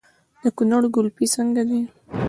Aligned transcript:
د 0.41 0.43
کونړ 0.57 0.83
ګلپي 0.95 1.25
څنګه 1.35 1.61
ده؟ 1.69 1.79